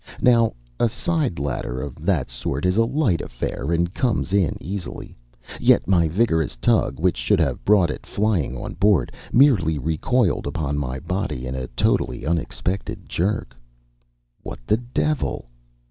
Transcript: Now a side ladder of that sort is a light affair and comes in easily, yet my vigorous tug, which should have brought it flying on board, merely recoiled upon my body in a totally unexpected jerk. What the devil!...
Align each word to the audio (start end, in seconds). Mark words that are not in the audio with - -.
Now 0.19 0.53
a 0.79 0.89
side 0.89 1.37
ladder 1.37 1.79
of 1.79 2.03
that 2.03 2.31
sort 2.31 2.65
is 2.65 2.75
a 2.75 2.85
light 2.85 3.21
affair 3.21 3.71
and 3.71 3.93
comes 3.93 4.33
in 4.33 4.57
easily, 4.59 5.15
yet 5.59 5.87
my 5.87 6.07
vigorous 6.07 6.55
tug, 6.55 6.99
which 6.99 7.15
should 7.17 7.39
have 7.39 7.63
brought 7.63 7.91
it 7.91 8.07
flying 8.07 8.57
on 8.57 8.73
board, 8.73 9.11
merely 9.31 9.77
recoiled 9.77 10.47
upon 10.47 10.79
my 10.79 10.99
body 10.99 11.45
in 11.45 11.53
a 11.53 11.67
totally 11.67 12.25
unexpected 12.25 13.07
jerk. 13.07 13.55
What 14.41 14.57
the 14.65 14.77
devil!... 14.77 15.49